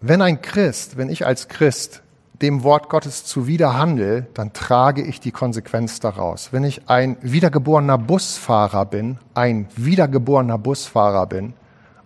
[0.00, 2.02] Wenn ein Christ, wenn ich als Christ
[2.40, 6.52] dem Wort Gottes zuwider handle, dann trage ich die Konsequenz daraus.
[6.52, 11.54] Wenn ich ein wiedergeborener Busfahrer bin, ein wiedergeborener Busfahrer bin,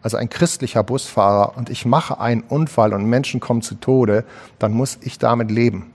[0.00, 4.24] also ein christlicher Busfahrer und ich mache einen Unfall und Menschen kommen zu Tode,
[4.58, 5.92] dann muss ich damit leben,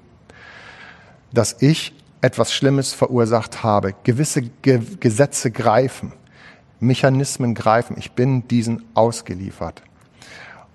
[1.34, 3.96] dass ich etwas Schlimmes verursacht habe.
[4.04, 6.14] Gewisse Ge Gesetze greifen,
[6.80, 7.96] Mechanismen greifen.
[7.98, 9.82] Ich bin diesen ausgeliefert.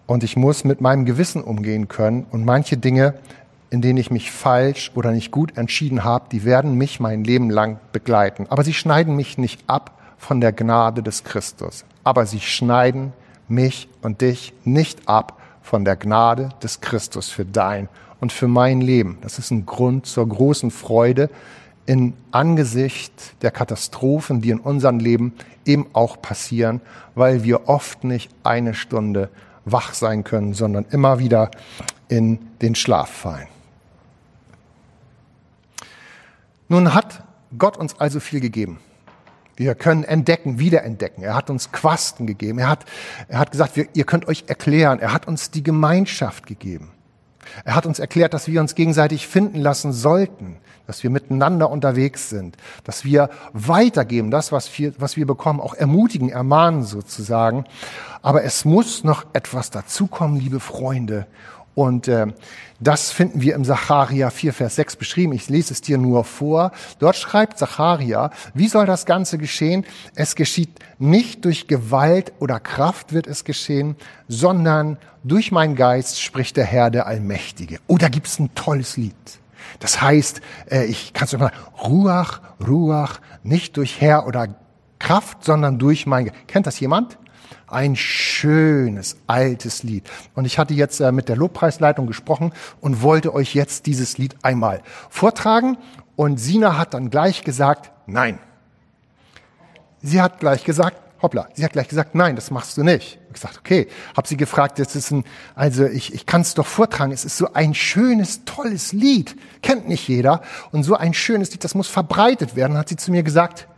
[0.07, 3.15] Und ich muss mit meinem Gewissen umgehen können und manche Dinge
[3.73, 7.49] in denen ich mich falsch oder nicht gut entschieden habe, die werden mich mein Leben
[7.49, 8.47] lang begleiten.
[8.51, 11.87] Aber sie schneiden mich nicht ab von der Gnade des Christus.
[12.05, 13.15] Aber sie schneiden
[13.49, 17.89] mich und dich nicht ab von der Gnade des Christus für dein
[18.21, 19.17] und für mein Leben.
[19.23, 21.31] Das ist ein Grund zur großen Freude
[21.87, 25.33] in Angesicht der Katastrophen, die in unserem Leben
[25.65, 26.83] eben auch passieren,
[27.15, 29.31] weil wir oft nicht eine Stunde
[29.65, 31.51] wach sein können, sondern immer wieder
[32.09, 33.49] in den Schlaf fallen.
[36.69, 37.23] Nun hat
[37.59, 38.79] Gott uns also viel gegeben.
[39.57, 41.23] Wir können entdecken, wiederentdecken.
[41.23, 42.59] Er hat uns Quasten gegeben.
[42.59, 42.87] Er hat,
[43.29, 44.99] er hat gesagt, wir, ihr könnt euch erklären.
[44.99, 46.91] Er hat uns die Gemeinschaft gegeben.
[47.65, 52.29] Er hat uns erklärt, dass wir uns gegenseitig finden lassen sollten, dass wir miteinander unterwegs
[52.29, 57.65] sind, dass wir weitergeben, das, was wir, was wir bekommen, auch ermutigen, ermahnen sozusagen.
[58.21, 61.27] Aber es muss noch etwas dazukommen, liebe Freunde.
[61.75, 62.27] Und äh,
[62.81, 65.33] das finden wir im Sacharia 4, Vers 6 beschrieben.
[65.33, 66.73] Ich lese es dir nur vor.
[66.99, 69.87] Dort schreibt Sacharia, wie soll das Ganze geschehen?
[70.15, 73.97] Es geschieht nicht durch Gewalt oder Kraft wird es geschehen,
[74.29, 77.79] sondern durch meinen Geist spricht der Herr, der Allmächtige.
[77.87, 79.15] Oh, da gibt's ein tolles Lied.
[79.79, 84.49] Das heißt, äh, ich kann es mal, Ruach, Ruach, nicht durch Herr oder
[84.99, 86.37] Kraft, sondern durch mein Geist.
[86.49, 87.19] Kennt das jemand?
[87.73, 90.05] Ein schönes, altes Lied.
[90.35, 94.37] Und ich hatte jetzt äh, mit der Lobpreisleitung gesprochen und wollte euch jetzt dieses Lied
[94.43, 95.79] einmal vortragen.
[96.15, 98.39] Und Sina hat dann gleich gesagt, nein.
[100.03, 103.19] Sie hat gleich gesagt, hoppla, sie hat gleich gesagt, nein, das machst du nicht.
[103.29, 106.67] Ich gesagt, okay, habe sie gefragt, das ist ein, also ich, ich kann es doch
[106.67, 111.53] vortragen, es ist so ein schönes, tolles Lied, kennt nicht jeder und so ein schönes
[111.53, 112.77] Lied, das muss verbreitet werden.
[112.77, 113.69] Hat sie zu mir gesagt,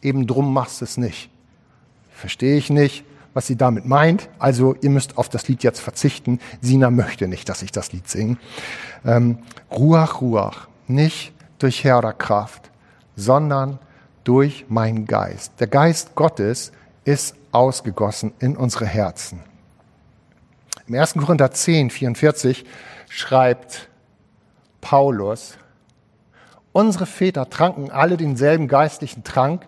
[0.00, 1.28] eben drum machst du es nicht.
[2.12, 4.28] Verstehe ich nicht, was sie damit meint.
[4.38, 6.40] Also ihr müsst auf das Lied jetzt verzichten.
[6.60, 8.38] Sina möchte nicht, dass ich das Lied singe.
[9.04, 9.38] Ähm,
[9.70, 12.70] Ruach, Ruach, nicht durch Herr oder Kraft,
[13.16, 13.78] sondern
[14.22, 15.52] durch meinen Geist.
[15.60, 16.72] Der Geist Gottes
[17.04, 19.40] ist ausgegossen in unsere Herzen.
[20.86, 21.14] Im 1.
[21.14, 22.64] Korinther 10, 44
[23.08, 23.88] schreibt
[24.80, 25.56] Paulus,
[26.72, 29.66] unsere Väter tranken alle denselben geistlichen Trank,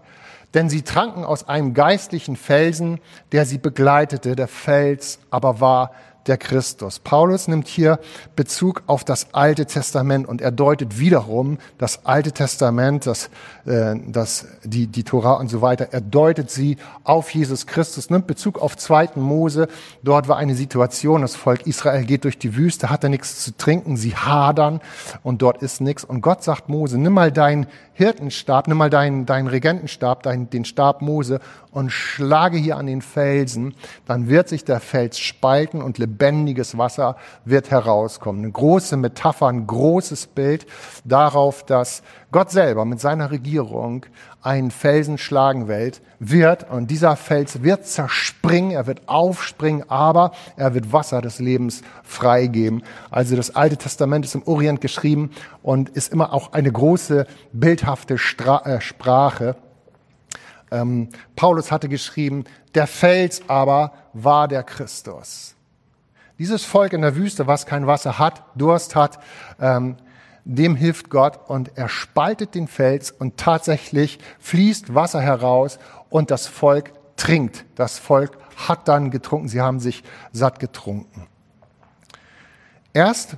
[0.57, 2.99] denn sie tranken aus einem geistlichen Felsen,
[3.31, 4.35] der sie begleitete.
[4.35, 5.93] Der Fels aber war
[6.29, 6.99] der Christus.
[6.99, 7.99] Paulus nimmt hier
[8.35, 13.31] Bezug auf das Alte Testament und er deutet wiederum das Alte Testament, das,
[13.65, 18.27] äh, das, die, die Tora und so weiter, er deutet sie auf Jesus Christus, nimmt
[18.27, 19.11] Bezug auf 2.
[19.17, 19.69] Mose.
[20.03, 23.97] Dort war eine Situation, das Volk Israel geht durch die Wüste, hatte nichts zu trinken,
[23.97, 24.81] sie hadern
[25.23, 26.05] und dort ist nichts.
[26.05, 30.67] Und Gott sagt Mose, nimm mal deinen Hirtenstab, nimm mal deinen, deinen Regentenstab, deinen, den
[30.67, 33.75] Stab Mose und schlage hier an den Felsen,
[34.07, 38.43] dann wird sich der Fels spalten und lebendiges Wasser wird herauskommen.
[38.43, 40.67] Eine große Metapher, ein großes Bild
[41.05, 42.03] darauf, dass
[42.33, 44.07] Gott selber mit seiner Regierung
[44.43, 50.93] einen Felsen schlagen wird und dieser Fels wird zerspringen, er wird aufspringen, aber er wird
[50.93, 52.83] Wasser des Lebens freigeben.
[53.11, 55.31] Also das Alte Testament ist im Orient geschrieben
[55.63, 59.57] und ist immer auch eine große bildhafte Stra äh, Sprache.
[60.71, 65.56] Ähm, Paulus hatte geschrieben, der Fels aber war der Christus.
[66.39, 69.19] Dieses Volk in der Wüste, was kein Wasser hat, Durst hat,
[69.61, 69.97] ähm,
[70.45, 76.47] dem hilft Gott und er spaltet den Fels und tatsächlich fließt Wasser heraus und das
[76.47, 77.65] Volk trinkt.
[77.75, 81.27] Das Volk hat dann getrunken, sie haben sich satt getrunken.
[82.93, 83.37] Erst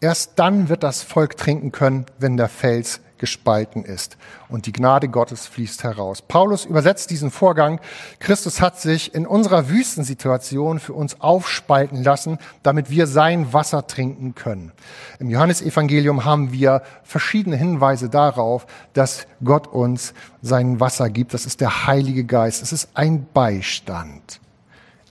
[0.00, 4.16] Erst dann wird das Volk trinken können, wenn der Fels gespalten ist
[4.48, 6.22] und die Gnade Gottes fließt heraus.
[6.22, 7.80] Paulus übersetzt diesen Vorgang.
[8.18, 14.34] Christus hat sich in unserer Wüstensituation für uns aufspalten lassen, damit wir sein Wasser trinken
[14.34, 14.72] können.
[15.20, 21.32] Im Johannesevangelium haben wir verschiedene Hinweise darauf, dass Gott uns sein Wasser gibt.
[21.32, 22.60] Das ist der Heilige Geist.
[22.60, 24.40] Es ist ein Beistand.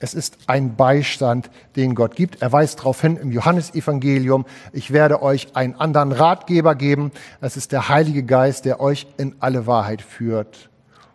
[0.03, 2.41] Es ist ein Beistand, den Gott gibt.
[2.41, 7.11] Er weist darauf hin im Johannesevangelium, ich werde euch einen anderen Ratgeber geben.
[7.39, 10.71] Es ist der Heilige Geist, der euch in alle Wahrheit führt.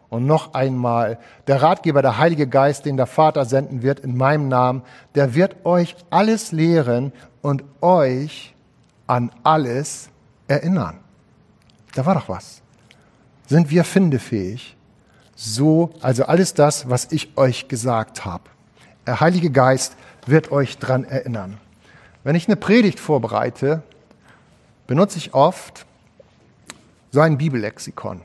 [0.08, 1.18] Und noch einmal,
[1.48, 4.82] der Ratgeber, der Heilige Geist, den der Vater senden wird in meinem Namen,
[5.16, 8.54] der wird euch alles lehren und euch
[9.08, 10.10] an alles
[10.46, 10.98] erinnern.
[11.96, 12.62] Da war doch was.
[13.48, 14.76] Sind wir findefähig?
[15.34, 18.44] So, also alles das, was ich euch gesagt habe.
[19.06, 21.58] Der Heilige Geist wird euch dran erinnern.
[22.24, 23.82] Wenn ich eine Predigt vorbereite,
[24.88, 25.86] benutze ich oft
[27.12, 28.20] so ein Bibellexikon.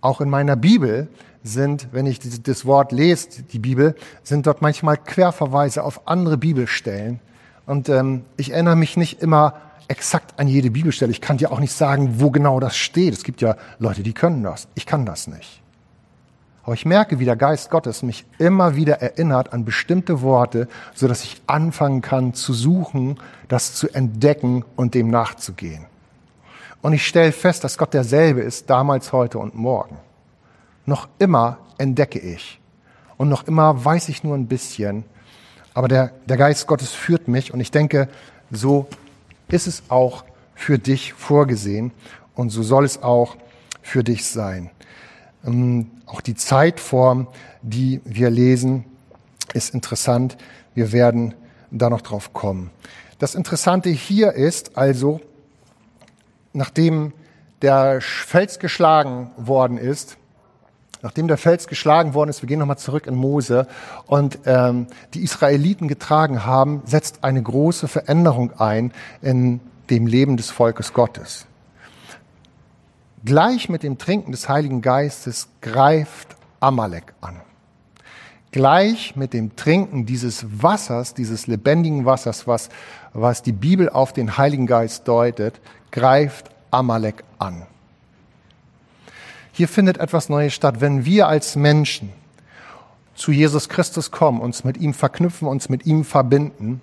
[0.00, 1.08] Auch in meiner Bibel
[1.44, 7.20] sind, wenn ich das Wort lese, die Bibel, sind dort manchmal Querverweise auf andere Bibelstellen.
[7.64, 9.54] Und ähm, ich erinnere mich nicht immer
[9.86, 11.12] exakt an jede Bibelstelle.
[11.12, 13.14] Ich kann dir auch nicht sagen, wo genau das steht.
[13.14, 14.66] Es gibt ja Leute, die können das.
[14.74, 15.59] Ich kann das nicht.
[16.62, 21.08] Aber ich merke, wie der Geist Gottes mich immer wieder erinnert an bestimmte Worte, so
[21.08, 23.18] dass ich anfangen kann zu suchen,
[23.48, 25.86] das zu entdecken und dem nachzugehen.
[26.82, 29.98] Und ich stelle fest, dass Gott derselbe ist, damals, heute und morgen.
[30.86, 32.60] Noch immer entdecke ich.
[33.16, 35.04] Und noch immer weiß ich nur ein bisschen.
[35.74, 37.52] Aber der, der Geist Gottes führt mich.
[37.52, 38.08] Und ich denke,
[38.50, 38.86] so
[39.48, 41.92] ist es auch für dich vorgesehen.
[42.34, 43.36] Und so soll es auch
[43.82, 44.70] für dich sein.
[45.44, 47.28] Ähm, auch die Zeitform,
[47.62, 48.84] die wir lesen,
[49.54, 50.36] ist interessant.
[50.74, 51.34] Wir werden
[51.70, 52.70] da noch drauf kommen.
[53.18, 55.20] Das Interessante hier ist also,
[56.52, 57.12] nachdem
[57.62, 60.16] der Fels geschlagen worden ist,
[61.02, 63.66] nachdem der Fels geschlagen worden ist, wir gehen nochmal zurück in Mose
[64.06, 70.50] und ähm, die Israeliten getragen haben, setzt eine große Veränderung ein in dem Leben des
[70.50, 71.46] Volkes Gottes.
[73.24, 77.40] Gleich mit dem Trinken des Heiligen Geistes greift Amalek an.
[78.50, 82.68] Gleich mit dem Trinken dieses Wassers, dieses lebendigen Wassers, was,
[83.12, 85.60] was die Bibel auf den Heiligen Geist deutet,
[85.92, 87.66] greift Amalek an.
[89.52, 90.80] Hier findet etwas Neues statt.
[90.80, 92.12] Wenn wir als Menschen
[93.14, 96.80] zu Jesus Christus kommen, uns mit ihm verknüpfen, uns mit ihm verbinden,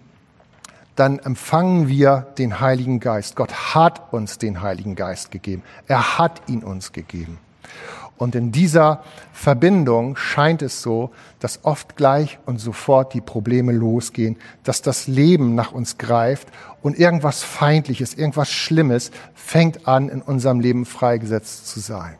[0.98, 3.36] dann empfangen wir den Heiligen Geist.
[3.36, 5.64] Gott hat uns den Heiligen Geist gegeben.
[5.88, 7.38] Er hat ihn uns gegeben.
[8.18, 14.38] Und in dieser Verbindung scheint es so, dass oft gleich und sofort die Probleme losgehen,
[14.64, 16.48] dass das Leben nach uns greift
[16.82, 22.16] und irgendwas Feindliches, irgendwas Schlimmes fängt an, in unserem Leben freigesetzt zu sein.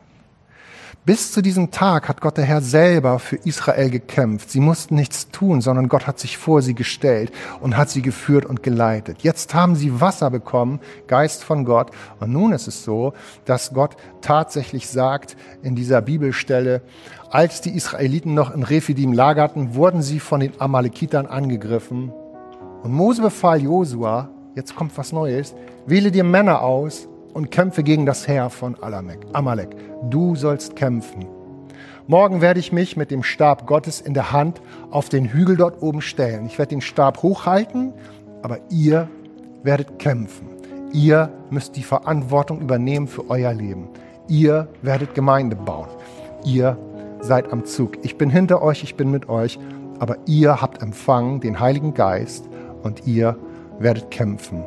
[1.08, 4.50] Bis zu diesem Tag hat Gott der Herr selber für Israel gekämpft.
[4.50, 8.44] Sie mussten nichts tun, sondern Gott hat sich vor sie gestellt und hat sie geführt
[8.44, 9.22] und geleitet.
[9.22, 11.92] Jetzt haben sie Wasser bekommen, Geist von Gott.
[12.20, 13.14] Und nun ist es so,
[13.46, 16.82] dass Gott tatsächlich sagt in dieser Bibelstelle,
[17.30, 22.12] als die Israeliten noch in Rephidim lagerten, wurden sie von den Amalekitern angegriffen.
[22.82, 25.54] Und Mose befahl Josua, jetzt kommt was Neues,
[25.86, 28.76] wähle dir Männer aus und kämpfe gegen das Heer von
[29.32, 29.68] Amalek.
[30.10, 31.24] Du sollst kämpfen.
[32.08, 35.80] Morgen werde ich mich mit dem Stab Gottes in der Hand auf den Hügel dort
[35.80, 36.46] oben stellen.
[36.46, 37.92] Ich werde den Stab hochhalten,
[38.42, 39.08] aber ihr
[39.62, 40.48] werdet kämpfen.
[40.92, 43.88] Ihr müsst die Verantwortung übernehmen für euer Leben.
[44.26, 45.90] Ihr werdet Gemeinde bauen.
[46.44, 46.76] Ihr
[47.20, 47.98] seid am Zug.
[48.02, 49.60] Ich bin hinter euch, ich bin mit euch,
[50.00, 52.48] aber ihr habt empfangen den Heiligen Geist
[52.82, 53.36] und ihr
[53.78, 54.64] werdet kämpfen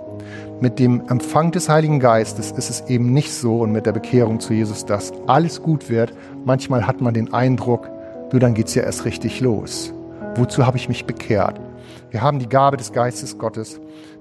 [0.61, 4.39] mit dem Empfang des Heiligen Geistes ist es eben nicht so und mit der Bekehrung
[4.39, 6.13] zu Jesus, dass alles gut wird.
[6.45, 7.89] Manchmal hat man den Eindruck,
[8.29, 9.93] du, dann geht's ja erst richtig los.
[10.35, 11.59] Wozu habe ich mich bekehrt?
[12.11, 13.79] Wir haben die Gabe des Geistes Gottes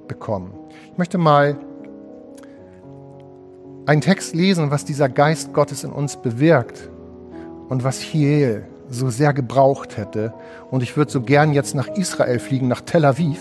[0.08, 0.52] bekommen.
[0.92, 1.58] Ich möchte mal
[3.86, 6.90] einen Text lesen, was dieser Geist Gottes in uns bewirkt
[7.68, 10.32] und was Hiel so sehr gebraucht hätte.
[10.70, 13.38] Und ich würde so gern jetzt nach Israel fliegen, nach Tel Aviv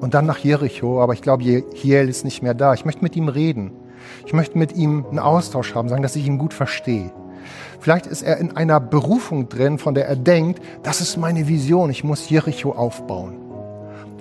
[0.00, 2.74] und dann nach Jericho, aber ich glaube, Hiel ist nicht mehr da.
[2.74, 3.72] Ich möchte mit ihm reden.
[4.26, 7.10] Ich möchte mit ihm einen Austausch haben, sagen, dass ich ihn gut verstehe.
[7.80, 11.90] Vielleicht ist er in einer Berufung drin, von der er denkt, das ist meine Vision,
[11.90, 13.34] ich muss Jericho aufbauen.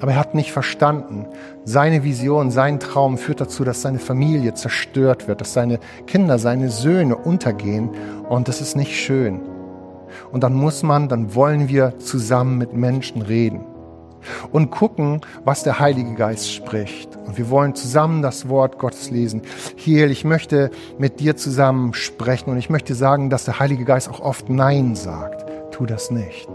[0.01, 1.25] Aber er hat nicht verstanden,
[1.63, 6.69] seine Vision, sein Traum führt dazu, dass seine Familie zerstört wird, dass seine Kinder, seine
[6.69, 7.89] Söhne untergehen
[8.29, 9.41] und das ist nicht schön.
[10.31, 13.63] Und dann muss man, dann wollen wir zusammen mit Menschen reden
[14.51, 17.15] und gucken, was der Heilige Geist spricht.
[17.25, 19.41] Und wir wollen zusammen das Wort Gottes lesen.
[19.75, 24.09] Hiel, ich möchte mit dir zusammen sprechen und ich möchte sagen, dass der Heilige Geist
[24.09, 25.45] auch oft Nein sagt.
[25.71, 26.47] Tu das nicht.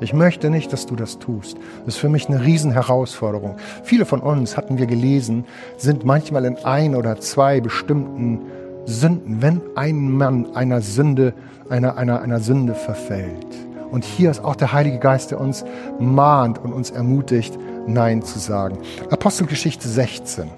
[0.00, 1.56] Ich möchte nicht, dass du das tust.
[1.84, 3.56] Das ist für mich eine Riesenherausforderung.
[3.82, 5.44] Viele von uns, hatten wir gelesen,
[5.76, 8.42] sind manchmal in ein oder zwei bestimmten
[8.84, 11.34] Sünden, wenn ein Mann einer Sünde,
[11.68, 13.67] einer, einer, einer Sünde verfällt.
[13.90, 15.64] Und hier ist auch der Heilige Geist, der uns
[15.98, 18.78] mahnt und uns ermutigt, Nein zu sagen.
[19.10, 20.50] Apostelgeschichte 16.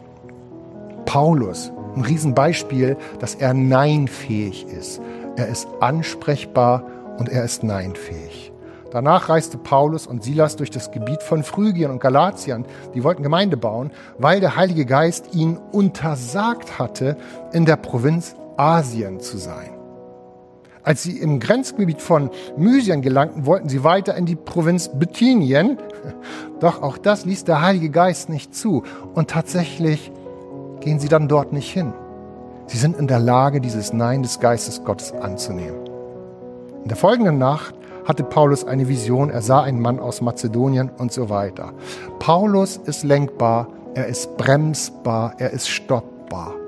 [1.05, 5.01] Paulus, ein Riesenbeispiel, dass er neinfähig ist.
[5.37, 6.85] Er ist ansprechbar
[7.19, 8.53] und er ist neinfähig.
[8.91, 12.65] Danach reiste Paulus und Silas durch das Gebiet von Phrygien und Galatien.
[12.95, 17.17] Die wollten Gemeinde bauen, weil der Heilige Geist ihnen untersagt hatte,
[17.53, 19.80] in der Provinz Asien zu sein.
[20.83, 25.79] Als sie im Grenzgebiet von Mysien gelangten, wollten sie weiter in die Provinz Bithynien.
[26.61, 28.83] Doch auch das ließ der Heilige Geist nicht zu.
[29.15, 30.11] Und tatsächlich
[30.81, 31.93] gehen sie dann dort nicht hin.
[32.67, 35.81] Sie sind in der Lage, dieses Nein des Geistes Gottes anzunehmen.
[36.83, 37.75] In der folgenden Nacht
[38.07, 41.73] hatte Paulus eine Vision, er sah einen Mann aus Mazedonien und so weiter.
[42.19, 46.60] Paulus ist lenkbar, er ist bremsbar, er ist stoppbar.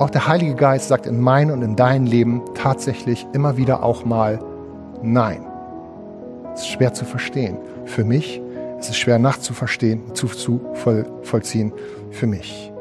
[0.00, 4.04] Auch der Heilige Geist sagt in mein und in dein Leben tatsächlich immer wieder auch
[4.04, 4.40] mal
[5.02, 5.46] Nein.
[6.54, 7.56] Es ist schwer zu verstehen.
[7.84, 8.40] Für mich
[8.78, 11.72] ist es schwer nachzuverstehen, zu, zu voll, vollziehen.
[12.10, 12.72] Für mich.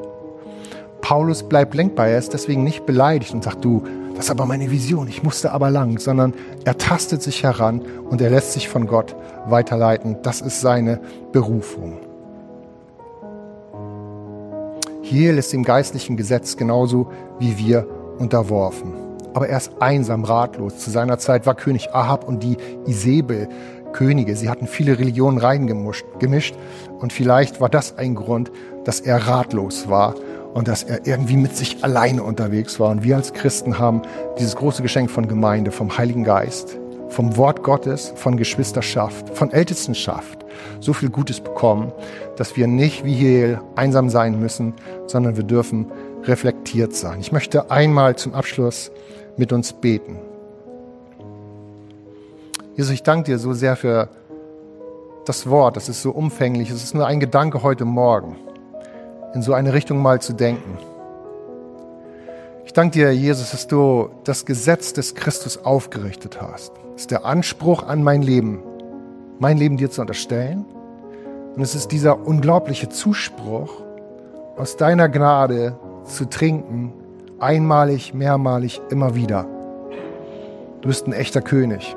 [1.01, 2.07] Paulus bleibt lenkbar.
[2.07, 3.83] Er ist deswegen nicht beleidigt und sagt, du,
[4.15, 6.33] das ist aber meine Vision, ich musste aber lang, sondern
[6.65, 9.15] er tastet sich heran und er lässt sich von Gott
[9.45, 10.17] weiterleiten.
[10.23, 10.99] Das ist seine
[11.31, 12.08] Berufung.
[15.09, 17.87] Hiel ist dem geistlichen Gesetz genauso wie wir
[18.19, 18.93] unterworfen.
[19.33, 20.77] Aber er ist einsam, ratlos.
[20.77, 23.49] Zu seiner Zeit war König Ahab und die Isabel
[23.91, 24.35] Könige.
[24.35, 26.55] Sie hatten viele Religionen reingemischt
[26.99, 28.51] und vielleicht war das ein Grund,
[28.85, 30.13] dass er ratlos war
[30.53, 32.91] und dass er irgendwie mit sich alleine unterwegs war.
[32.91, 34.03] Und wir als Christen haben
[34.37, 36.77] dieses große Geschenk von Gemeinde, vom Heiligen Geist,
[37.09, 40.45] vom Wort Gottes, von Geschwisterschaft, von Ältestenschaft
[40.79, 41.91] so viel Gutes bekommen,
[42.35, 44.73] dass wir nicht wie hier einsam sein müssen,
[45.07, 45.91] sondern wir dürfen
[46.23, 47.19] reflektiert sein.
[47.19, 48.91] Ich möchte einmal zum Abschluss
[49.37, 50.19] mit uns beten.
[52.75, 54.09] Jesus, ich danke dir so sehr für
[55.25, 55.75] das Wort.
[55.75, 56.69] Das ist so umfänglich.
[56.69, 58.35] Es ist nur ein Gedanke heute Morgen,
[59.33, 60.77] in so eine Richtung mal zu denken.
[62.69, 66.71] Ich danke dir, Jesus, dass du das Gesetz des Christus aufgerichtet hast.
[66.91, 68.59] Das ist der Anspruch an mein Leben,
[69.39, 70.65] mein Leben dir zu unterstellen.
[71.55, 73.81] Und es ist dieser unglaubliche Zuspruch,
[74.55, 76.93] aus deiner Gnade zu trinken,
[77.39, 79.47] einmalig, mehrmalig, immer wieder.
[80.81, 81.95] Du bist ein echter König.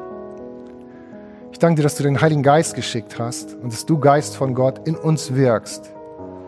[1.52, 4.54] Ich danke dir, dass du den Heiligen Geist geschickt hast und dass du, Geist von
[4.54, 5.92] Gott, in uns wirkst.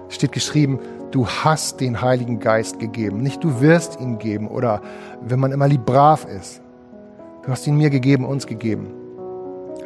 [0.09, 0.79] Es steht geschrieben,
[1.15, 3.19] du hast den Heiligen Geist gegeben.
[3.19, 4.83] Nicht du wirst ihn geben oder
[5.21, 6.61] wenn man immer lieb brav ist.
[7.45, 8.89] Du hast ihn mir gegeben, uns gegeben.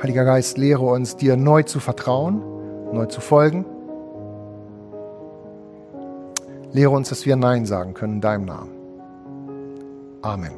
[0.02, 2.40] Heiliger Geist, lehre uns, dir neu zu vertrauen,
[2.92, 3.66] neu zu folgen.
[6.72, 8.70] Lehre uns, dass wir Nein sagen können in deinem Namen.
[10.22, 10.57] Amen.